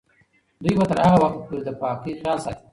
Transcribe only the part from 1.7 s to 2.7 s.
پاکۍ خیال ساتي.